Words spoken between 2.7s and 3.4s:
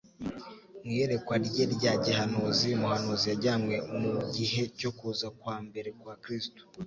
umuhanuzi